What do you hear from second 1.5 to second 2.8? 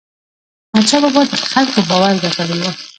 خلکو باور ګټلی و.